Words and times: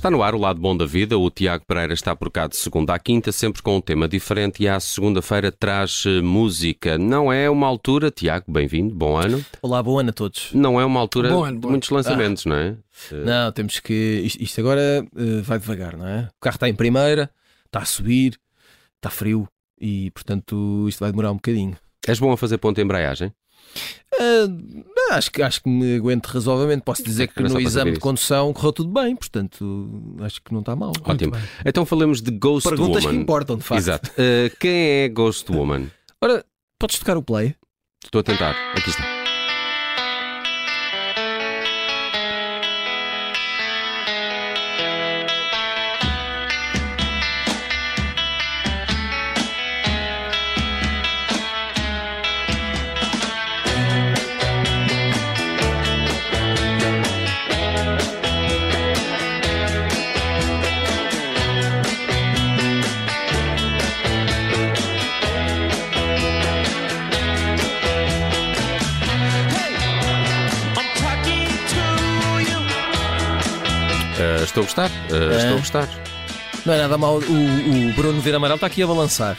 Está 0.00 0.10
no 0.10 0.22
ar 0.22 0.34
o 0.34 0.38
lado 0.38 0.58
bom 0.58 0.74
da 0.74 0.86
vida. 0.86 1.18
O 1.18 1.30
Tiago 1.30 1.62
Pereira 1.66 1.92
está 1.92 2.16
por 2.16 2.30
cá 2.30 2.46
de 2.46 2.56
segunda 2.56 2.94
à 2.94 2.98
quinta, 2.98 3.30
sempre 3.32 3.60
com 3.60 3.76
um 3.76 3.82
tema 3.82 4.08
diferente. 4.08 4.62
E 4.62 4.66
à 4.66 4.80
segunda-feira 4.80 5.52
traz 5.52 6.04
eh, 6.06 6.22
música. 6.22 6.96
Não 6.96 7.30
é 7.30 7.50
uma 7.50 7.66
altura, 7.66 8.10
Tiago, 8.10 8.50
bem-vindo, 8.50 8.94
bom 8.94 9.18
ano. 9.18 9.44
Olá, 9.60 9.82
bom 9.82 9.98
ano 9.98 10.08
a 10.08 10.12
todos. 10.14 10.54
Não 10.54 10.80
é 10.80 10.86
uma 10.86 10.98
altura 10.98 11.28
Bom 11.28 11.44
ano, 11.44 11.52
de 11.56 11.60
bom 11.60 11.68
ano. 11.68 11.72
muitos 11.72 11.90
lançamentos, 11.90 12.46
não 12.46 12.56
é? 12.56 12.76
Não, 13.12 13.52
temos 13.52 13.78
que. 13.78 14.22
Isto, 14.40 14.58
agora 14.62 15.06
eh, 15.14 15.40
vai 15.42 15.58
devagar, 15.58 15.98
não 15.98 16.08
é? 16.08 16.30
O 16.34 16.40
carro 16.40 16.56
está 16.56 16.66
em 16.66 16.74
primeira, 16.74 17.30
está 17.66 17.80
a 17.80 17.84
subir, 17.84 18.40
está 18.96 19.10
frio 19.10 19.46
e, 19.78 20.10
portanto, 20.12 20.86
isto 20.88 21.00
vai 21.00 21.10
demorar 21.10 21.30
um 21.30 21.36
bocadinho. 21.36 21.76
És 22.08 22.18
bom 22.18 22.32
a 22.32 22.38
fazer 22.38 22.56
ponto 22.56 22.76
de 22.76 22.82
embreagem? 22.82 23.34
Ah, 24.14 24.48
acho, 25.10 25.30
que, 25.30 25.42
acho 25.42 25.62
que 25.62 25.68
me 25.68 25.96
aguento 25.96 26.26
razoavelmente. 26.26 26.82
Posso 26.82 27.02
dizer 27.02 27.28
que 27.28 27.42
no 27.42 27.60
exame 27.60 27.92
de 27.92 28.00
condução 28.00 28.52
correu 28.52 28.72
tudo 28.72 28.90
bem, 28.90 29.14
portanto, 29.16 30.16
acho 30.20 30.40
que 30.42 30.52
não 30.52 30.60
está 30.60 30.74
mal. 30.74 30.92
Ótimo. 31.04 31.32
Então 31.64 31.84
falamos 31.84 32.20
de 32.22 32.30
Ghost 32.30 32.68
Perguntas 32.68 33.02
que 33.02 33.08
Woman. 33.08 33.20
importam, 33.22 33.56
de 33.56 33.62
facto. 33.62 33.80
Exato. 33.80 34.10
Eh, 34.16 34.50
quem 34.58 34.72
é 35.04 35.08
Ghost 35.08 35.50
Woman? 35.52 35.86
Ora, 36.20 36.44
podes 36.78 36.98
tocar 36.98 37.16
o 37.16 37.22
play? 37.22 37.54
Estou 38.04 38.20
a 38.20 38.24
tentar. 38.24 38.54
Aqui 38.74 38.90
está. 38.90 39.19
Estou 74.62 74.84
a 74.84 74.88
gostar. 74.88 74.90
Eh, 75.10 75.36
Estou 75.36 75.54
a 75.54 75.58
gostar. 75.58 75.88
Não 76.66 76.74
é 76.74 76.78
nada 76.78 76.98
mal. 76.98 77.14
O, 77.16 77.88
o 77.88 77.92
Bruno 77.94 78.20
Vira 78.20 78.36
Amaral 78.36 78.56
está 78.56 78.66
aqui 78.66 78.82
a 78.82 78.86
balançar. 78.86 79.36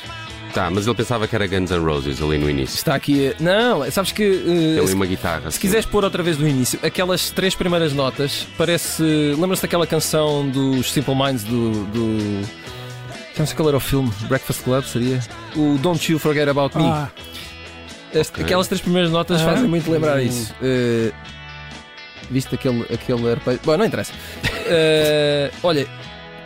Tá, 0.53 0.69
mas 0.69 0.85
ele 0.85 0.95
pensava 0.97 1.27
que 1.29 1.33
era 1.35 1.47
Guns 1.47 1.69
N' 1.71 1.79
Roses 1.85 2.21
ali 2.21 2.37
no 2.37 2.49
início. 2.49 2.75
Está 2.75 2.95
aqui 2.95 3.29
a... 3.29 3.41
Não, 3.41 3.89
sabes 3.89 4.11
que. 4.11 4.23
eh, 4.23 4.79
ali 4.79 4.87
se- 4.89 4.93
uma 4.95 5.05
guitarra. 5.05 5.41
Se 5.43 5.47
assim. 5.47 5.59
quiseres 5.61 5.85
pôr 5.85 6.03
outra 6.03 6.21
vez 6.21 6.35
do 6.35 6.45
início, 6.45 6.77
aquelas 6.83 7.29
três 7.29 7.55
primeiras 7.55 7.93
notas, 7.93 8.45
parece. 8.57 9.01
Lembras-te 9.37 9.61
daquela 9.61 9.87
canção 9.87 10.49
dos 10.49 10.91
Simple 10.91 11.15
Minds 11.15 11.43
do. 11.45 11.85
do... 11.85 12.41
Já 13.33 13.39
não 13.39 13.45
sei 13.45 13.55
qual 13.55 13.69
era 13.69 13.77
o 13.77 13.79
filme, 13.79 14.11
Breakfast 14.27 14.61
Club 14.63 14.83
seria? 14.83 15.19
O 15.55 15.77
Don't 15.77 16.11
You 16.11 16.19
Forget 16.19 16.49
About 16.49 16.77
Me. 16.77 16.83
Ah, 16.85 17.09
Este- 18.13 18.31
ok. 18.33 18.43
Aquelas 18.43 18.67
três 18.67 18.81
primeiras 18.81 19.09
notas 19.09 19.41
Ah. 19.41 19.45
fazem 19.45 19.69
muito 19.69 19.89
lembrar 19.89 20.21
isso. 20.21 20.53
Eh, 20.61 21.13
viste 22.29 22.53
aquele, 22.55 22.81
aquele 22.93 23.31
arpejo? 23.31 23.59
Bom, 23.63 23.77
não 23.77 23.85
interessa. 23.85 24.11
Eh, 24.73 25.51
olha, 25.63 25.85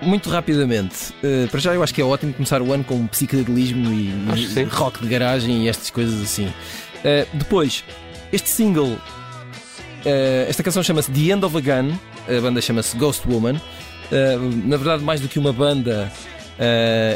muito 0.01 0.29
rapidamente, 0.31 1.13
eh, 1.23 1.47
para 1.49 1.59
já 1.59 1.75
eu 1.75 1.83
acho 1.83 1.93
que 1.93 2.01
é 2.01 2.03
ótimo 2.03 2.33
começar 2.33 2.59
o 2.59 2.73
ano 2.73 2.83
com 2.83 3.05
psicodelismo 3.05 3.93
e, 3.93 4.09
e 4.59 4.63
rock 4.63 4.99
de 4.99 5.07
garagem 5.07 5.65
e 5.65 5.69
estas 5.69 5.91
coisas 5.91 6.21
assim. 6.23 6.51
Eh, 7.03 7.27
depois, 7.33 7.83
este 8.31 8.49
single, 8.49 8.97
esta 10.47 10.63
canção 10.63 10.81
chama-se 10.81 11.11
The 11.11 11.33
End 11.33 11.45
of 11.45 11.55
a 11.55 11.61
Gun, 11.61 11.93
a 12.27 12.41
banda 12.41 12.59
chama-se 12.61 12.97
Ghost 12.97 13.27
Woman. 13.27 13.61
Na 14.65 14.77
verdade, 14.77 15.03
mais 15.03 15.19
do 15.19 15.27
que 15.27 15.39
uma 15.39 15.53
banda, 15.53 16.11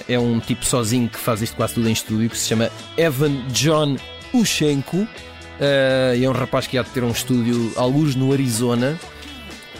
é 0.07 0.17
um 0.17 0.39
tipo 0.39 0.65
sozinho 0.65 1.07
que 1.07 1.19
faz 1.19 1.41
isto 1.41 1.55
quase 1.55 1.75
tudo 1.75 1.87
em 1.89 1.91
estúdio, 1.91 2.29
que 2.29 2.37
se 2.37 2.47
chama 2.47 2.71
Evan 2.97 3.45
John 3.51 3.95
Ushenko. 4.33 5.07
e 6.17 6.23
é 6.23 6.29
um 6.29 6.33
rapaz 6.33 6.65
que 6.67 6.77
há 6.77 6.83
de 6.83 6.89
ter 6.89 7.03
um 7.03 7.11
estúdio, 7.11 7.73
alguns 7.75 8.15
no 8.15 8.31
Arizona. 8.31 8.97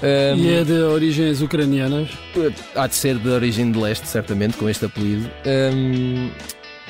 Eh, 0.02 0.36
e 0.38 0.54
é 0.54 0.64
de 0.64 0.74
origens 0.74 1.42
ucranianas. 1.42 2.10
Há 2.76 2.88
de 2.88 2.96
ser 2.96 3.18
de 3.18 3.28
origem 3.30 3.72
de 3.72 3.78
leste, 3.80 4.08
certamente, 4.08 4.58
com 4.58 4.70
este 4.70 4.86
apelido. 4.86 5.30
Um, 5.46 6.30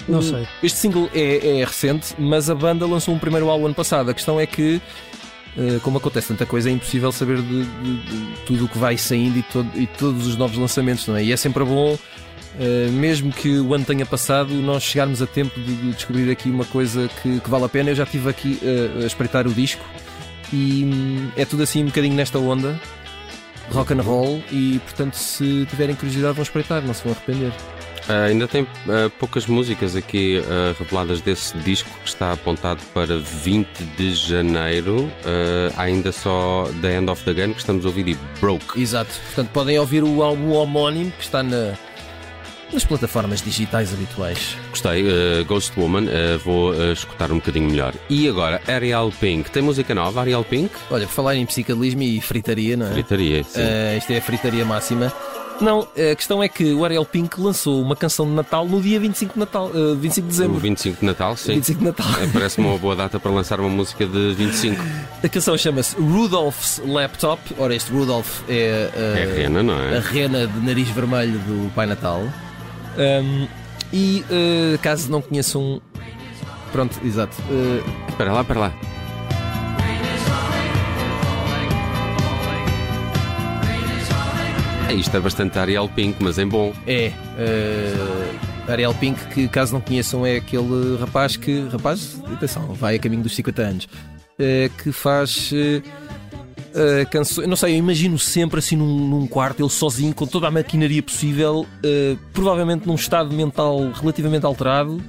Não 0.08 0.22
sei. 0.22 0.48
Este 0.62 0.78
single 0.78 1.10
é, 1.14 1.60
é 1.60 1.66
recente, 1.66 2.14
mas 2.20 2.50
a 2.50 2.56
banda 2.56 2.86
lançou 2.86 3.14
um 3.14 3.20
primeiro 3.20 3.50
álbum 3.50 3.66
ano 3.66 3.76
passado. 3.76 4.10
A 4.10 4.14
questão 4.14 4.40
é 4.40 4.46
que, 4.46 4.80
eh, 5.58 5.80
como 5.82 5.98
acontece 5.98 6.28
tanta 6.30 6.46
coisa, 6.46 6.70
é 6.70 6.74
impossível 6.74 7.12
saber 7.12 7.38
de, 7.42 7.64
de- 7.66 7.96
de 7.98 8.36
tudo 8.46 8.66
o 8.66 8.70
que 8.70 8.78
vai 8.78 8.98
saindo 8.98 9.40
e, 9.40 9.44
todo- 9.44 9.72
e 9.76 9.88
todos 9.88 10.28
os 10.28 10.36
novos 10.38 10.58
lançamentos, 10.58 11.08
não 11.08 11.16
é? 11.18 11.24
E 11.24 11.32
é 11.32 11.38
sempre 11.38 11.64
bom, 11.66 11.98
eh, 12.60 12.90
mesmo 12.92 13.32
que 13.34 13.60
o 13.60 13.74
ano 13.74 13.86
tenha 13.86 14.06
passado, 14.06 14.54
nós 14.54 14.84
chegarmos 14.84 15.22
a 15.22 15.28
tempo 15.28 15.60
de, 15.60 15.76
de 15.76 15.92
descobrir 15.94 16.30
aqui 16.32 16.50
uma 16.50 16.66
coisa 16.66 17.10
que, 17.24 17.40
que 17.40 17.50
vale 17.50 17.66
a 17.66 17.70
pena. 17.70 17.90
Eu 17.90 17.96
já 17.96 18.04
estive 18.04 18.30
aqui 18.30 18.60
eh, 18.64 19.04
a 19.04 19.06
espreitar 19.08 19.48
o 19.48 19.54
disco 19.54 19.84
e 20.54 20.86
hum, 20.86 21.30
é 21.36 21.44
tudo 21.46 21.64
assim 21.64 21.84
um 21.84 21.88
bocadinho 21.88 22.16
nesta 22.16 22.38
onda. 22.40 22.80
Rock 23.72 23.94
and 23.94 24.02
roll 24.02 24.42
e 24.52 24.80
portanto 24.84 25.14
se 25.16 25.66
tiverem 25.70 25.96
curiosidade 25.96 26.34
vão 26.34 26.44
espreitar, 26.44 26.82
não 26.82 26.94
se 26.94 27.04
vão 27.04 27.14
arrepender. 27.14 27.52
Ah, 28.08 28.24
ainda 28.24 28.48
tem 28.48 28.66
ah, 28.88 29.10
poucas 29.20 29.46
músicas 29.46 29.96
aqui 29.96 30.42
ah, 30.50 30.74
reveladas 30.80 31.22
desse 31.22 31.56
disco 31.60 31.90
que 32.04 32.10
está 32.10 32.32
apontado 32.32 32.82
para 32.94 33.20
20 33.20 33.68
de 33.98 34.14
janeiro. 34.16 35.12
Ainda 35.78 36.12
só 36.12 36.68
The 36.82 36.98
End 36.98 37.10
of 37.12 37.24
the 37.24 37.34
Gun 37.34 37.54
que 37.54 37.60
estamos 37.60 37.86
a 37.86 37.90
ouvir 37.90 38.08
e 38.08 38.18
Broke. 38.42 38.82
Exato. 38.82 39.12
Portanto, 39.28 39.50
podem 39.54 39.78
ouvir 39.78 40.04
o 40.04 40.24
álbum 40.24 40.54
homónimo 40.54 41.12
que 41.12 41.24
está 41.24 41.44
na- 41.44 41.74
nas 42.72 42.84
plataformas 42.84 43.42
digitais 43.42 43.94
habituais. 43.94 44.56
Gostei, 44.70 45.06
ah, 45.10 45.44
Ghost 45.44 45.78
Woman, 45.80 46.06
ah, 46.08 46.38
vou 46.44 46.72
ah, 46.72 46.92
escutar 46.94 47.32
um 47.32 47.36
bocadinho 47.36 47.70
melhor. 47.70 47.94
E 48.10 48.28
agora, 48.28 48.62
Ariel 48.68 49.12
Pink. 49.20 49.50
Tem 49.52 49.62
música 49.62 49.94
nova, 49.96 50.22
Ariel 50.22 50.44
Pink? 50.44 50.74
Olha, 50.90 51.06
por 51.08 51.14
falar 51.14 51.36
em 51.36 51.46
psicadelismo 51.46 52.02
e 52.04 52.22
fritaria, 52.22 52.78
não 52.78 52.88
é? 52.88 52.92
Fritaria, 52.92 53.44
sim. 53.44 53.62
Isto 53.98 54.14
é 54.14 54.18
a 54.18 54.22
fritaria 54.22 54.66
máxima. 54.66 55.14
Não, 55.62 55.82
a 55.82 56.16
questão 56.16 56.42
é 56.42 56.48
que 56.48 56.74
o 56.74 56.86
Ariel 56.86 57.04
Pink 57.04 57.40
lançou 57.40 57.82
uma 57.82 57.96
canção 57.96 58.26
de 58.26 58.32
Natal 58.32 58.66
no 58.66 58.82
dia 58.82 58.98
25 59.00 59.34
de, 59.34 59.40
Natal, 59.40 59.70
eh, 59.74 59.96
25 59.96 60.14
de 60.14 60.22
o 60.22 60.28
dezembro. 60.30 60.60
25 60.60 61.00
de 61.02 61.06
Natal, 61.06 61.36
sim. 61.36 61.56
25 61.56 61.80
de 61.80 61.86
Natal. 61.86 62.08
Ah, 62.10 62.30
Parece-me 62.32 62.68
uma 62.68 62.78
boa 62.78 62.96
data 62.96 63.20
para 63.20 63.30
lançar 63.32 63.60
uma 63.60 63.70
música 63.70 64.06
de 64.06 64.34
25. 64.36 64.82
A 65.22 65.28
canção 65.28 65.58
chama-se 65.58 65.98
Rudolph's 65.98 66.82
Laptop. 66.86 67.42
Ora, 67.58 67.76
este 67.76 67.92
Rudolph 67.92 68.42
é, 68.48 68.90
É 68.96 69.24
a 69.24 69.36
rena, 69.36 69.62
não 69.62 69.78
a 69.78 69.96
é? 69.96 70.00
rena 70.00 70.48
de 70.48 70.60
nariz 70.66 70.88
vermelho 70.90 71.38
do 71.40 71.70
Pai 71.74 71.86
Natal. 71.86 72.24
Um, 73.00 73.48
e 73.94 74.24
eh, 74.30 74.78
caso 74.82 75.10
não 75.10 75.22
conheçam. 75.22 75.82
Pronto, 76.72 77.00
exato. 77.04 77.36
Eh, 77.50 77.82
Espera 78.10 78.32
lá, 78.34 78.42
espera 78.42 78.60
lá. 78.60 78.74
É, 84.90 84.94
isto 84.94 85.16
é 85.16 85.20
bastante 85.20 85.58
Ariel 85.60 85.88
Pink, 85.96 86.18
mas 86.22 86.40
em 86.40 86.48
bom. 86.48 86.74
é. 86.88 87.12
eh, 87.38 88.32
Ariel 88.68 88.94
Pink, 88.96 89.24
que 89.28 89.48
caso 89.48 89.74
não 89.74 89.82
conheçam, 89.82 90.26
é 90.26 90.38
aquele 90.38 90.98
rapaz 91.00 91.36
que. 91.38 91.68
Rapaz, 91.72 92.22
atenção, 92.34 92.68
vai 92.74 92.96
a 92.96 93.00
caminho 93.00 93.22
dos 93.24 93.36
50 93.36 93.62
anos. 93.62 93.88
eh, 94.40 94.70
que 94.82 94.92
faz. 94.92 95.52
eh, 95.54 95.82
canções. 97.10 97.48
Não 97.48 97.56
sei, 97.56 97.74
eu 97.74 97.78
imagino 97.78 98.18
sempre 98.20 98.60
assim 98.60 98.76
num, 98.76 99.08
num 99.08 99.28
quarto, 99.28 99.62
ele 99.62 99.70
sozinho, 99.70 100.14
com 100.14 100.26
toda 100.28 100.48
a 100.48 100.52
maquinaria 100.52 101.02
possível, 101.04 101.66
eh, 101.84 102.16
provavelmente 102.34 102.88
num 102.88 102.96
estado 102.96 103.34
mental 103.36 103.92
relativamente 104.00 104.46
alterado, 104.46 105.02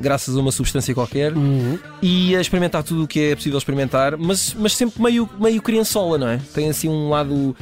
graças 0.00 0.36
a 0.36 0.40
uma 0.40 0.50
substância 0.52 0.92
qualquer. 0.94 1.32
Uhum. 1.36 1.78
e 2.02 2.34
a 2.36 2.40
experimentar 2.40 2.82
tudo 2.82 3.04
o 3.04 3.08
que 3.08 3.20
é 3.20 3.34
possível 3.36 3.58
experimentar, 3.58 4.16
mas, 4.18 4.54
mas 4.58 4.74
sempre 4.76 5.00
meio, 5.02 5.28
meio 5.40 5.62
criançola, 5.62 6.18
não 6.18 6.28
é? 6.28 6.40
Tem 6.52 6.68
assim 6.68 6.88
um 6.88 7.08
lado. 7.10 7.56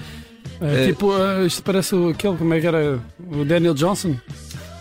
É, 0.61 0.85
Eh, 0.85 0.87
tipo, 0.89 1.11
isto 1.47 1.63
parece 1.63 1.95
o- 1.95 2.09
aquele, 2.11 2.37
como 2.37 2.55
é 2.55 2.61
que 2.61 2.67
era? 2.67 3.01
O 3.31 3.45
Daniel 3.45 3.75
Johnson. 3.75 4.15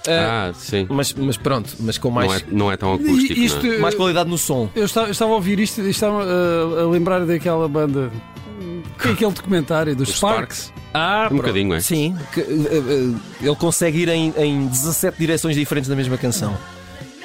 ah, 0.07 0.49
Ah, 0.49 0.53
sim. 0.53 0.85
mas, 0.89 1.13
mas 1.13 1.37
pronto, 1.37 1.75
mas 1.79 1.97
com 1.97 2.09
mais, 2.11 2.27
Não 2.29 2.35
é, 2.35 2.41
não 2.51 2.71
é 2.71 2.77
tão 2.77 2.93
acústico, 2.93 3.33
isto, 3.39 3.65
não 3.65 3.73
é? 3.73 3.77
mais 3.79 3.95
qualidade 3.95 4.29
no 4.29 4.37
som. 4.37 4.69
eu, 4.75 4.85
estava, 4.85 5.07
eu 5.07 5.11
estava 5.11 5.31
a 5.31 5.35
ouvir 5.35 5.59
isto 5.59 5.81
e 5.81 5.89
estava 5.89 6.23
a 6.23 6.85
lembrar 6.89 7.25
daquela 7.25 7.67
banda. 7.67 8.11
Que 9.01 9.07
é 9.09 9.11
aquele 9.13 9.31
documentário 9.31 9.95
dos 9.95 10.09
Os 10.09 10.15
Sparks. 10.15 10.71
Ah, 10.93 11.23
Um 11.25 11.27
pronto. 11.29 11.41
bocadinho, 11.41 11.73
é? 11.73 11.79
Sim, 11.81 12.15
que, 12.33 12.41
eh, 12.41 12.45
eh, 12.45 13.13
ele 13.47 13.55
consegue 13.55 13.99
ir 13.99 14.09
em, 14.09 14.33
em 14.37 14.67
17 14.67 15.17
direções 15.17 15.55
diferentes 15.55 15.89
na 15.89 15.95
mesma 15.95 16.17
canção. 16.17 16.55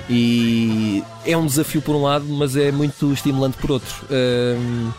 E 0.08 1.02
é 1.24 1.36
um 1.36 1.44
desafio 1.46 1.82
por 1.82 1.94
um 1.96 2.02
lado, 2.02 2.24
mas 2.26 2.56
é 2.56 2.70
muito 2.70 3.12
estimulante 3.12 3.56
por 3.58 3.72
outro. 3.72 3.94
Ahm, 4.10 4.90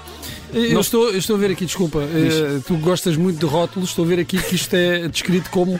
Eu, 0.53 0.73
Não- 0.75 0.81
estou, 0.81 1.09
eu 1.11 1.17
estou 1.17 1.35
a 1.35 1.39
ver 1.39 1.51
aqui, 1.51 1.65
desculpa, 1.65 1.99
eh, 1.99 2.59
tu 2.65 2.77
gostas 2.77 3.17
muito 3.17 3.37
de 3.39 3.45
rótulos, 3.45 3.89
estou 3.89 4.05
a 4.05 4.07
ver 4.07 4.19
aqui 4.19 4.37
que 4.41 4.55
isto 4.55 4.73
é 4.75 5.07
descrito 5.09 5.49
como 5.49 5.77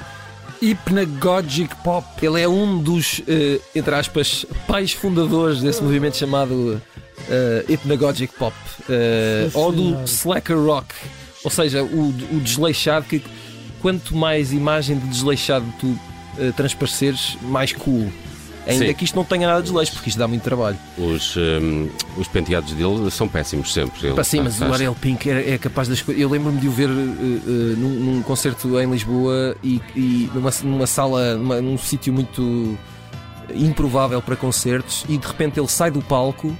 Hypnagogic 0.61 1.73
Pop. 1.83 2.05
ele 2.21 2.41
é 2.41 2.47
um 2.49 2.77
dos, 2.77 3.21
eh, 3.27 3.59
entre 3.75 3.95
aspas, 3.95 4.45
pais 4.67 4.91
fundadores 4.91 5.61
desse 5.61 5.81
movimento 5.81 6.17
chamado 6.17 6.81
Hypnagogic 7.67 8.33
Pop 8.37 8.55
Nossa 9.45 9.57
ou 9.57 9.71
do. 9.71 10.03
Slacker 10.05 10.57
Rock, 10.57 10.93
ou 11.43 11.51
seja, 11.51 11.83
o, 11.83 12.09
o 12.31 12.39
desleixado 12.41 13.05
que 13.05 13.21
quanto 13.81 14.15
mais 14.15 14.51
imagem 14.51 14.97
de 14.97 15.07
desleixado 15.07 15.65
tu 15.79 15.87
uh, 15.87 16.53
transpareceres, 16.55 17.37
mais 17.43 17.71
cool. 17.73 18.11
Ainda 18.65 18.85
Sim. 18.87 18.93
que 18.95 19.05
isto 19.05 19.15
não 19.15 19.23
tenha 19.23 19.47
nada 19.47 19.61
de 19.61 19.67
desleixo, 19.67 19.93
porque 19.93 20.09
isto 20.09 20.17
dá 20.17 20.27
muito 20.27 20.41
trabalho. 20.41 20.77
Os, 20.97 21.37
hum, 21.37 21.87
os 22.17 22.27
penteados 22.27 22.73
dele 22.73 23.09
são 23.11 23.25
péssimos 23.25 23.71
sempre. 23.71 24.07
Ele 24.07 24.23
sim, 24.25 24.43
faz- 24.43 24.59
mas 24.59 24.69
o 24.69 24.73
Ariel 24.73 24.93
Pink 24.99 25.29
é, 25.29 25.53
é 25.53 25.57
capaz 25.57 25.87
das 25.87 26.01
coisas. 26.01 26.21
Eu 26.21 26.27
lembro-me 26.29 26.59
de 26.59 26.67
o 26.67 26.71
ver 26.71 26.89
uh, 26.89 26.91
uh, 26.91 27.75
num, 27.77 27.89
num 28.15 28.21
concerto 28.23 28.77
em 28.77 28.91
Lisboa 28.91 29.55
e, 29.63 29.81
e 29.95 30.29
numa, 30.33 30.51
numa 30.63 30.85
sala, 30.85 31.35
numa- 31.35 31.61
num 31.61 31.77
sítio 31.77 32.11
muito 32.11 32.77
improvável 33.55 34.21
para 34.21 34.35
concertos, 34.35 35.05
e 35.07 35.17
de 35.17 35.25
repente 35.25 35.57
ele 35.59 35.69
sai 35.69 35.89
do 35.89 36.01
palco. 36.01 36.53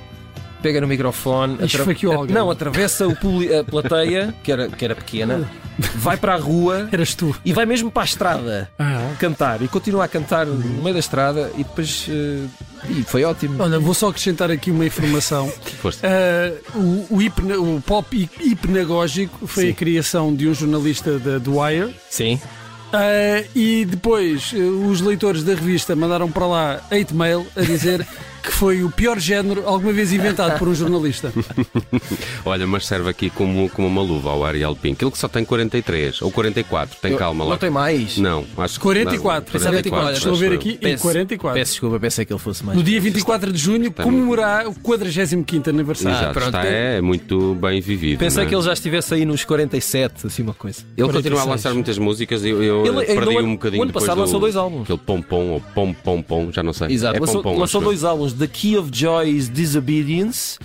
Pega 0.62 0.82
no 0.82 0.88
microfone, 0.88 1.58
não, 2.30 2.50
atravessa 2.50 3.08
o 3.08 3.12
a 3.12 3.64
plateia, 3.64 4.34
que 4.44 4.52
era, 4.52 4.68
que 4.68 4.84
era 4.84 4.96
pequena, 4.96 5.48
vai 5.96 6.18
para 6.18 6.34
a 6.34 6.38
rua 6.38 6.90
Eras 6.92 7.14
tu. 7.14 7.36
e 7.46 7.54
vai 7.54 7.66
mesmo 7.66 7.92
para 7.92 8.02
a 8.02 8.06
estrada 8.06 8.70
Ah. 8.80 9.12
cantar 9.20 9.62
e 9.62 9.68
continua 9.68 10.06
a 10.06 10.08
cantar 10.08 10.46
no 10.48 10.58
meio 10.82 10.94
da 10.94 11.00
estrada 11.00 11.52
e 11.56 11.64
depois 11.64 12.08
uh, 12.08 12.50
e 12.90 13.04
foi 13.04 13.24
ótimo. 13.24 13.62
Olha, 13.62 13.80
vou 13.80 13.94
só 13.94 14.10
acrescentar 14.10 14.50
aqui 14.50 14.72
uma 14.72 14.86
informação. 14.86 15.52
Ah, 16.04 16.52
o, 16.76 17.08
o 17.18 17.22
hipna- 17.22 17.58
o 17.58 17.82
pop 17.82 18.16
hi- 18.18 18.30
hipnagógico 18.52 19.46
foi 19.48 19.66
Sim. 19.66 19.70
a 19.70 19.74
criação 19.74 20.36
de 20.36 20.48
um 20.50 20.54
jornalista 20.54 21.18
da 21.20 21.40
Wire. 21.50 21.96
Sim. 22.10 22.40
Ah, 22.92 23.44
e 23.56 23.86
depois 23.86 24.52
eh, 24.56 24.60
os 24.60 25.02
leitores 25.02 25.44
da 25.44 25.54
revista 25.54 25.96
mandaram 25.96 26.32
para 26.32 26.46
lá 26.48 26.82
hate 26.92 27.14
mail 27.14 27.46
a 27.56 27.62
dizer 27.62 28.06
que 28.48 28.54
foi 28.54 28.82
o 28.82 28.90
pior 28.90 29.20
género 29.20 29.64
alguma 29.68 29.92
vez 29.92 30.14
inventado 30.14 30.58
por 30.58 30.68
um 30.70 30.74
jornalista. 30.74 31.34
Olha, 32.46 32.66
mas 32.66 32.86
serve 32.86 33.10
aqui 33.10 33.30
como, 33.30 33.70
como 33.70 33.88
uma 33.88 34.02
luva 34.02 34.30
ao 34.30 34.46
Ariel 34.46 34.74
Pink. 34.76 35.04
Ele 35.04 35.12
que 35.12 35.18
só 35.18 35.28
tem 35.28 35.44
43 35.44 36.22
ou 36.22 36.32
44, 36.32 36.98
tem 37.02 37.12
Eu- 37.12 37.18
calma 37.18 37.44
lá. 37.44 37.50
Não 37.52 37.58
tem 37.58 37.70
mais. 37.70 38.18
Não, 38.18 38.46
acho 38.58 38.76
que 38.76 38.80
44, 38.80 39.46
não, 39.46 39.60
pensava 39.60 39.82
que 39.84 39.90
44, 39.90 40.18
estou 40.18 40.34
a 40.34 40.36
ver 40.38 40.54
aqui, 40.56 40.80
e 40.82 40.98
44. 40.98 41.60
Peço 41.60 41.72
desculpa, 41.74 42.00
pensei 42.00 42.26
que 42.26 42.32
ele 42.32 42.40
fosse 42.40 42.64
mais. 42.64 42.78
No 42.78 42.84
dia 42.84 43.00
24 43.02 43.52
de 43.52 43.58
junho, 43.58 43.88
Está 43.90 44.04
comemorar 44.04 44.68
o 44.68 44.74
45 44.76 45.70
aniversário. 45.70 46.18
Exato, 46.18 46.34
pronto, 46.34 46.48
está 46.48 46.66
é- 46.66 46.98
é 46.98 47.02
muito 47.02 47.56
bem 47.56 47.82
vivido. 47.82 48.20
Pensei 48.20 48.44
é? 48.44 48.46
que 48.46 48.56
ele 48.56 48.62
já 48.62 48.74
estivesse 48.74 49.14
aí 49.14 49.26
nos 49.26 49.44
47, 49.44 50.28
assim 50.28 50.42
uma 50.44 50.54
coisa. 50.54 50.80
Ele 50.98 51.08
continua 51.12 51.42
a 51.42 51.44
46. 51.44 51.48
lançar 51.48 51.74
muitas 51.74 51.98
músicas 51.98 52.44
e 52.46 52.50
eu, 52.50 52.64
eu 52.64 52.86
Ele- 52.86 53.06
perdi 53.06 53.38
um 53.40 53.54
bocadinho 53.54 53.82
o 53.82 53.84
ano 53.84 53.92
depois 53.92 54.06
passado 54.06 54.16
do, 54.18 54.22
lançou 54.22 54.40
dois 54.40 54.56
álbuns. 54.56 54.84
Aquele 54.84 55.00
pompom 55.00 55.48
ou 55.50 55.62
pom 55.76 55.94
pom 55.94 56.22
pom, 56.22 56.52
já 56.52 56.64
não 56.64 56.74
sei. 56.74 56.88
Exato, 56.92 57.18
é 57.18 57.20
lançou, 57.20 57.36
pompom, 57.44 57.60
lançou 57.60 57.64
acho 57.64 57.78
eu. 57.78 57.82
dois 57.82 58.04
álbuns: 58.04 58.34
The 58.38 58.48
Key 58.48 58.76
of 58.76 58.92
Joy 58.92 59.26
is 59.26 59.50
Disobedience 59.50 60.60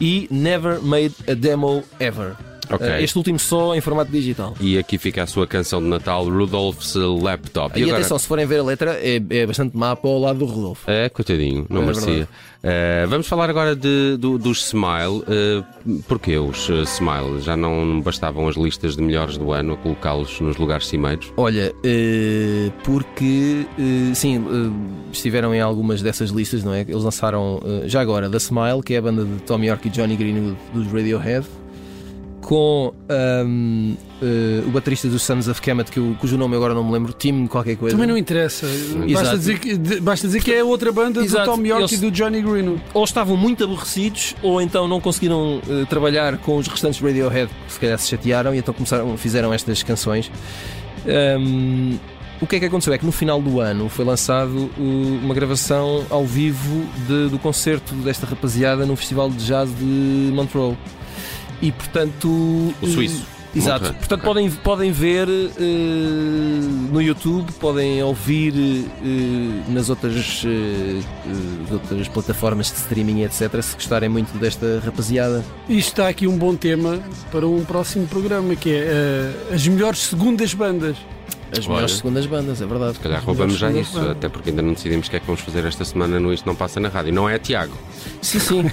e 0.00 0.26
Never 0.30 0.80
Made 0.80 1.12
a 1.26 1.34
Demo 1.34 1.84
Ever. 2.00 2.38
Eh, 2.80 3.02
Este 3.02 3.16
último 3.18 3.38
só 3.38 3.74
em 3.74 3.80
formato 3.80 4.10
digital. 4.10 4.54
E 4.60 4.78
aqui 4.78 4.98
fica 4.98 5.22
a 5.22 5.26
sua 5.26 5.46
canção 5.46 5.80
de 5.82 5.88
Natal, 5.88 6.24
Rudolph's 6.28 6.94
Laptop. 6.94 7.78
E, 7.78 7.82
agora? 7.84 7.98
atenção, 7.98 8.18
se 8.18 8.26
forem 8.26 8.46
ver 8.46 8.60
a 8.60 8.64
letra, 8.64 8.98
é, 9.02 9.20
é 9.30 9.46
bastante 9.46 9.76
má 9.76 9.94
para 9.96 10.10
o 10.10 10.18
lado 10.18 10.38
do 10.40 10.44
Rodolfo. 10.46 10.90
É, 10.90 11.08
coitadinho, 11.08 11.66
não 11.70 11.82
É 11.82 11.86
merecia. 11.86 12.28
Eh, 12.60 13.06
vamos 13.08 13.28
falar 13.28 13.48
agora 13.48 13.76
de, 13.76 14.16
do- 14.18 14.36
dos 14.36 14.66
Smile. 14.66 15.22
Uh, 15.28 16.02
porquê 16.08 16.36
os 16.38 16.68
Smile? 16.68 17.40
Já 17.40 17.56
não 17.56 18.00
bastavam 18.00 18.48
as 18.48 18.56
listas 18.56 18.96
de 18.96 19.02
melhores 19.02 19.36
do 19.38 19.52
ano 19.52 19.74
a 19.74 19.76
colocá-los 19.76 20.40
nos 20.40 20.56
lugares 20.56 20.86
cimeiros? 20.88 21.32
Olha, 21.36 21.72
eh, 21.84 22.70
porque 22.82 23.64
sim, 24.14 24.44
estiveram 25.12 25.54
em 25.54 25.60
algumas 25.60 26.02
dessas 26.02 26.30
listas, 26.30 26.64
não 26.64 26.74
é? 26.74 26.80
Eles 26.80 27.04
lançaram 27.04 27.60
já 27.86 28.00
agora 28.00 28.28
The 28.28 28.38
Smile, 28.38 28.82
que 28.84 28.94
é 28.94 28.98
a 28.98 29.02
banda 29.02 29.24
de 29.24 29.36
Tom 29.42 29.62
York 29.62 29.86
e 29.86 29.90
Johnny 29.90 30.16
Greenwood 30.16 30.56
dos 30.74 30.86
Radiohead, 30.92 31.46
com 32.48 32.94
ahm, 33.10 33.92
eh, 34.22 34.62
o 34.66 34.70
baterista 34.70 35.06
dos 35.06 35.20
Sons 35.22 35.48
of 35.48 35.60
Kemet, 35.60 35.92
que 35.92 35.98
eu- 35.98 36.16
cujo 36.18 36.38
nome 36.38 36.56
agora 36.56 36.72
não 36.72 36.82
me 36.82 36.90
lembro, 36.92 37.12
Tim 37.12 37.46
qualquer 37.46 37.76
coisa. 37.76 37.94
Também 37.94 38.08
não 38.08 38.16
interessa. 38.16 38.66
Basta 39.12 39.36
dizer, 39.36 39.58
que, 39.58 39.76
de- 39.76 40.00
basta 40.00 40.26
dizer 40.26 40.42
que 40.42 40.50
é 40.54 40.64
outra 40.64 40.90
banda 40.90 41.22
Exato. 41.22 41.50
do 41.50 41.56
Tom 41.58 41.66
York 41.66 41.82
Eles- 41.82 41.92
e 41.92 41.96
do 41.98 42.10
Johnny 42.10 42.40
Greenwood. 42.40 42.82
ou 42.94 43.04
estavam 43.04 43.36
muito 43.36 43.64
aborrecidos, 43.64 44.34
ou 44.42 44.62
então 44.62 44.88
não 44.88 44.98
conseguiram 44.98 45.60
eh, 45.68 45.84
trabalhar 45.90 46.38
com 46.38 46.56
os 46.56 46.66
restantes 46.68 46.98
Radiohead, 47.02 47.52
que 47.66 47.72
se 47.74 47.78
calhar 47.80 47.98
se 47.98 48.08
chatearam 48.08 48.54
e 48.54 48.58
então 48.58 48.72
começaram, 48.72 49.14
fizeram 49.18 49.52
estas 49.52 49.82
canções. 49.82 50.30
Ahm, 51.06 51.96
o 52.40 52.46
que 52.46 52.56
é 52.56 52.60
que 52.60 52.64
aconteceu? 52.64 52.94
É 52.94 52.98
que 52.98 53.04
no 53.04 53.12
final 53.12 53.42
do 53.42 53.60
ano 53.60 53.90
foi 53.90 54.06
lançado 54.06 54.70
uh, 54.78 55.20
uma 55.22 55.34
gravação 55.34 56.02
ao 56.08 56.24
vivo 56.24 56.86
de- 57.06 57.28
do 57.28 57.38
concerto 57.38 57.94
desta 57.96 58.24
rapaziada 58.26 58.86
no 58.86 58.96
Festival 58.96 59.28
de 59.28 59.44
Jazz 59.44 59.68
de 59.78 60.30
Montreux. 60.32 60.76
E 61.60 61.72
portanto. 61.72 62.28
O 62.80 62.86
suíço. 62.86 63.38
Exato. 63.54 63.94
Portanto, 63.94 64.20
ok. 64.20 64.24
podem, 64.24 64.50
podem 64.50 64.92
ver 64.92 65.28
eh, 65.28 65.60
no 66.92 67.00
YouTube, 67.00 67.50
podem 67.52 68.02
ouvir 68.02 68.54
eh, 68.56 69.70
nas 69.72 69.88
outras, 69.88 70.44
eh, 70.44 71.72
outras 71.72 72.08
plataformas 72.08 72.70
de 72.70 72.78
streaming, 72.78 73.22
etc. 73.22 73.60
Se 73.62 73.74
gostarem 73.74 74.08
muito 74.08 74.36
desta 74.38 74.80
rapaziada. 74.84 75.44
Isto 75.68 75.88
está 75.88 76.08
aqui 76.08 76.26
um 76.26 76.36
bom 76.36 76.54
tema 76.54 77.00
para 77.32 77.46
um 77.46 77.64
próximo 77.64 78.06
programa, 78.06 78.54
que 78.54 78.70
é 78.70 79.32
as 79.52 79.66
melhores 79.66 80.00
segundas 80.00 80.52
bandas. 80.52 80.96
As 81.52 81.58
Olha. 81.60 81.68
melhores 81.74 81.92
segundas 81.96 82.26
bandas, 82.26 82.60
é 82.62 82.66
verdade. 82.66 82.94
Se 82.94 83.00
calhar 83.00 83.24
roubamos 83.24 83.54
já 83.56 83.70
isso, 83.70 83.94
bandas. 83.94 84.10
até 84.12 84.28
porque 84.28 84.50
ainda 84.50 84.60
não 84.62 84.72
decidimos 84.74 85.06
o 85.06 85.10
que 85.10 85.16
é 85.16 85.20
que 85.20 85.26
vamos 85.26 85.40
fazer 85.40 85.64
esta 85.64 85.84
semana 85.84 86.20
no 86.20 86.32
Isto 86.32 86.46
Não 86.46 86.54
Passa 86.54 86.78
na 86.78 86.88
Rádio. 86.88 87.12
Não 87.12 87.28
é, 87.28 87.38
Tiago? 87.38 87.72
Sim, 88.20 88.38
sim. 88.38 88.70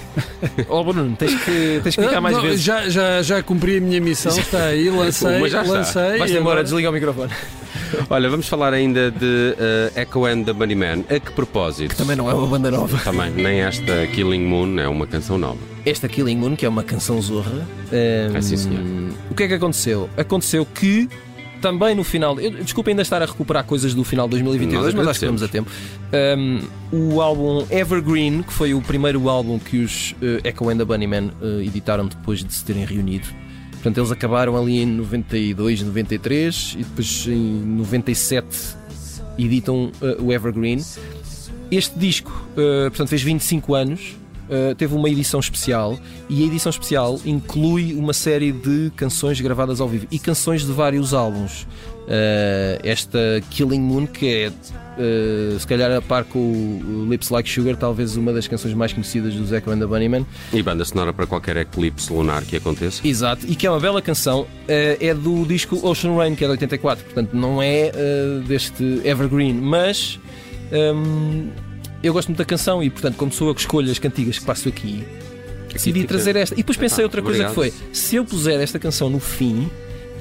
Ó 0.67 0.83
Bruno, 0.83 1.15
tens 1.15 1.33
que, 1.43 1.79
tens 1.83 1.95
que 1.95 2.01
ficar 2.01 2.17
Ah, 2.17 2.21
mais 2.21 2.35
não, 2.35 2.43
vezes. 2.43 2.61
Já, 2.61 2.89
já, 2.89 3.21
já 3.21 3.41
cumpri 3.43 3.77
a 3.77 3.81
minha 3.81 4.01
missão, 4.01 4.37
está 4.37 4.65
aí, 4.65 4.89
lancei, 4.91 5.37
Uma 5.37 5.49
já 5.49 5.61
está. 5.61 5.73
lancei. 5.73 6.17
Vais 6.17 6.31
e 6.31 6.33
embora, 6.33 6.39
agora- 6.41 6.63
desliga 6.63 6.89
o 6.89 6.93
microfone. 6.93 7.31
Olha, 8.09 8.29
vamos 8.29 8.47
falar 8.47 8.73
ainda 8.73 9.11
de 9.11 9.55
eh, 9.95 10.01
Echo 10.01 10.25
and 10.25 10.43
the 10.43 10.53
Bunnyman. 10.53 11.05
A 11.09 11.19
que 11.19 11.31
propósito? 11.31 11.95
Também 11.95 12.15
não 12.15 12.29
é 12.29 12.33
uma 12.33 12.47
banda 12.47 12.71
nova. 12.71 12.97
Também, 13.03 13.31
nem 13.31 13.61
esta 13.61 14.07
Killing 14.07 14.43
Moon 14.43 14.79
é 14.79 14.87
uma 14.87 15.05
canção 15.07 15.37
nova. 15.37 15.59
Esta 15.85 16.07
Killing 16.09 16.35
Moon, 16.37 16.55
que 16.55 16.65
é 16.65 16.69
uma 16.69 16.83
canção 16.83 17.21
zorra. 17.21 17.65
ehm, 17.91 18.35
É, 18.35 18.41
sim, 18.41 18.57
senhor. 18.57 18.79
O 19.29 19.35
que 19.35 19.43
é 19.43 19.47
que 19.47 19.53
aconteceu? 19.53 20.09
Aconteceu 20.17 20.65
que 20.65 21.07
também 21.61 21.95
no 21.95 22.03
final. 22.03 22.39
Eu, 22.39 22.51
desculpa 22.51 22.89
ainda 22.89 23.01
estar 23.01 23.21
a 23.21 23.25
recuperar 23.25 23.63
coisas 23.63 23.93
do 23.93 24.03
final 24.03 24.27
de 24.27 24.31
2022, 24.31 24.85
Nós 24.85 24.93
mas 24.93 25.07
acho 25.07 25.19
que 25.19 25.25
estamos 25.25 25.43
a 25.43 25.47
tempo. 25.47 25.69
Ehm, 26.11 26.61
o 26.91 27.21
álbum 27.21 27.65
Evergreen, 27.69 28.43
que 28.43 28.53
foi 28.53 28.73
o 28.73 28.81
primeiro 28.81 29.27
álbum 29.29 29.59
que 29.59 29.77
os 29.77 30.15
eh, 30.21 30.49
Echo 30.49 30.69
and 30.69 30.77
the 30.77 30.85
Bunnymen 30.85 31.31
eh, 31.41 31.65
editaram 31.65 32.07
depois 32.07 32.43
de 32.43 32.53
se 32.53 32.63
terem 32.63 32.85
reunido. 32.85 33.27
Portanto, 33.71 33.97
eles 33.99 34.11
acabaram 34.11 34.57
ali 34.57 34.79
em 34.79 34.85
92, 34.85 35.83
93 35.83 36.75
e 36.79 36.83
depois 36.83 37.27
em 37.27 37.37
97 37.77 38.47
editam 39.37 39.91
eh, 40.01 40.17
o 40.19 40.31
Evergreen. 40.31 40.83
Este 41.71 41.97
disco, 41.97 42.31
portanto, 42.89 43.09
fez 43.09 43.23
25 43.23 43.73
anos. 43.73 44.15
Uh, 44.49 44.75
teve 44.75 44.93
uma 44.93 45.09
edição 45.09 45.39
especial 45.39 45.97
e 46.29 46.43
a 46.43 46.45
edição 46.45 46.69
especial 46.69 47.19
inclui 47.25 47.93
uma 47.95 48.13
série 48.13 48.51
de 48.51 48.91
canções 48.95 49.41
gravadas 49.41 49.81
ao 49.81 49.87
vivo 49.87 50.05
e 50.11 50.19
canções 50.19 50.65
de 50.65 50.71
vários 50.71 51.13
álbuns. 51.13 51.63
Uh, 52.05 52.77
esta 52.83 53.19
Killing 53.49 53.81
Moon, 53.81 54.05
que 54.05 54.27
é 54.27 54.49
uh, 54.49 55.59
se 55.59 55.65
calhar 55.65 55.91
a 55.91 55.99
par 55.99 56.23
com 56.23 56.39
o 56.39 57.07
Lips 57.09 57.29
Like 57.29 57.49
Sugar, 57.49 57.75
talvez 57.75 58.15
uma 58.15 58.31
das 58.31 58.47
canções 58.47 58.75
mais 58.75 58.93
conhecidas 58.93 59.33
do 59.33 59.55
Echo 59.55 59.71
and 59.71 59.79
the 59.79 59.87
Bunnymen. 59.87 60.25
E 60.53 60.61
banda 60.61 60.85
sonora 60.85 61.11
para 61.11 61.25
qualquer 61.25 61.57
eclipse 61.57 62.13
lunar 62.13 62.43
que 62.43 62.57
aconteça. 62.57 63.05
Exato, 63.05 63.47
e 63.47 63.55
que 63.55 63.65
é 63.65 63.71
uma 63.71 63.79
bela 63.79 64.03
canção, 64.03 64.41
uh, 64.41 64.47
é 64.67 65.15
do 65.15 65.43
disco 65.45 65.79
Ocean 65.87 66.15
Rain, 66.15 66.35
que 66.35 66.43
é 66.43 66.47
de 66.47 66.51
84, 66.51 67.03
portanto 67.05 67.33
não 67.33 67.59
é 67.61 67.91
deste 68.47 69.01
Evergreen, 69.03 69.53
mas 69.53 70.19
um, 70.71 71.49
eu 72.07 72.13
gosto 72.13 72.27
muito 72.29 72.37
da 72.37 72.45
canção 72.45 72.81
e, 72.83 72.89
portanto, 72.89 73.15
como 73.15 73.31
sou 73.31 73.47
eu 73.49 73.55
que 73.55 73.61
escolho 73.61 73.89
as 73.91 73.99
cantigas 73.99 74.37
que 74.39 74.45
passo 74.45 74.67
aqui, 74.69 75.03
decidi 75.73 76.01
fica- 76.01 76.13
trazer 76.13 76.35
esta. 76.35 76.53
E 76.55 76.57
depois 76.57 76.77
pensei 76.77 77.03
Ah, 77.03 77.07
outra 77.07 77.21
coisa 77.21 77.47
obrigado. 77.47 77.65
que 77.65 77.73
foi: 77.77 77.93
se 77.93 78.15
eu 78.15 78.23
puser 78.25 78.59
esta 78.61 78.77
canção 78.79 79.09
no 79.09 79.19
fim 79.19 79.69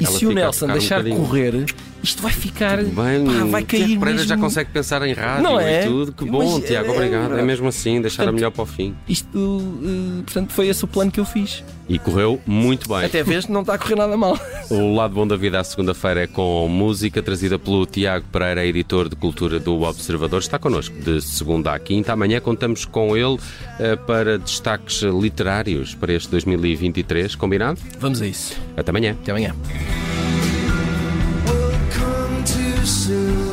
e 0.01 0.05
Ela 0.05 0.19
se 0.19 0.27
o 0.27 0.33
Nelson 0.33 0.67
um 0.67 0.73
deixar 0.73 1.03
bocadinho. 1.03 1.17
correr, 1.27 1.65
isto 2.05 2.23
vai 2.23 2.33
ficar. 2.33 2.77
Bem, 2.85 3.25
pá, 3.25 3.45
vai 3.51 3.63
cair 3.65 3.87
Tiago 3.87 4.01
Pereira 4.01 4.23
já 4.23 4.35
mesmo. 4.37 4.45
consegue 4.49 4.71
pensar 4.71 5.03
em 5.07 5.13
rádio 5.15 5.43
Não 5.43 5.59
é? 5.59 5.85
e 5.85 5.89
tudo. 5.89 6.13
Que 6.13 6.25
bom, 6.25 6.59
Mas, 6.59 6.65
Tiago, 6.69 6.89
é, 6.89 6.95
obrigado. 6.95 7.37
É, 7.37 7.41
é 7.41 7.43
mesmo 7.43 7.67
assim, 7.69 8.01
deixar 8.01 8.23
a 8.23 8.27
Portanto, 8.27 8.35
melhor 8.37 8.51
para 8.51 8.63
o 8.63 8.67
fim. 8.67 8.95
Isto, 9.09 9.37
uh, 9.37 10.23
portanto, 10.25 10.53
foi 10.53 10.69
esse 10.69 10.85
o 10.85 10.87
plano 10.87 11.11
que 11.11 11.19
eu 11.19 11.25
fiz. 11.25 11.65
E 11.89 11.99
correu 11.99 12.41
muito 12.47 12.89
bem. 12.89 13.05
Até 13.05 13.23
vez 13.23 13.47
não 13.49 13.63
está 13.63 13.75
a 13.75 13.79
correr 13.79 13.97
nada 13.97 14.17
mal. 14.17 14.39
O 14.71 14.95
lado 14.95 15.15
bom 15.15 15.27
da 15.27 15.37
vida 15.37 15.61
à 15.61 15.65
segunda-feira 15.65 16.23
é 16.23 16.27
com 16.27 16.67
música 16.69 17.23
trazida 17.23 17.59
pelo 17.59 17.85
Tiago 17.85 18.25
Pereira, 18.33 18.65
editor 18.65 19.09
de 19.11 19.17
cultura 19.17 19.59
do 19.61 19.83
Observador. 19.83 20.41
Está 20.41 20.59
connosco 20.59 20.95
de 20.99 21.21
segunda 21.21 21.73
à 21.75 21.79
quinta. 21.79 22.13
Amanhã 22.15 22.41
contamos 22.41 22.87
com 22.87 23.15
ele 23.15 23.39
eh, 23.79 23.97
para 23.97 24.39
destaques 24.39 25.03
literários 25.03 25.95
para 25.95 26.15
este 26.15 26.31
2023. 26.31 27.35
Combinado? 27.35 27.79
Vamos 27.99 28.23
a 28.23 28.27
isso. 28.27 28.57
Até 28.77 28.91
amanhã. 28.91 29.13
Até 29.21 29.33
amanhã. 29.33 29.55
soon. 32.85 33.44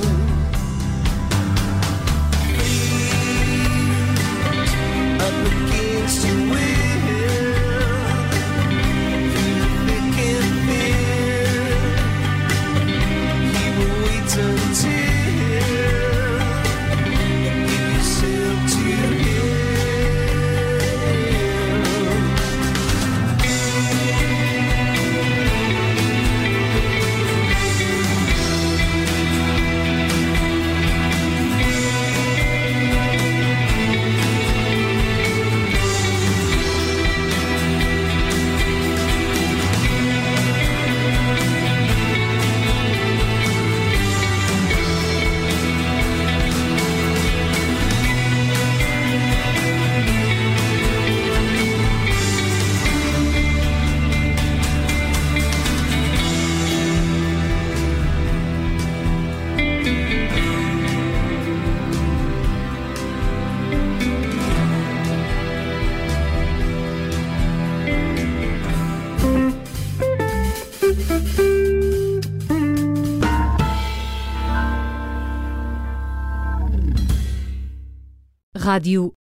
Rádio 78.72 79.10